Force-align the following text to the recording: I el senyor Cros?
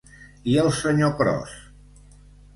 I 0.53 0.55
el 0.61 0.69
senyor 0.77 1.13
Cros? 1.21 1.55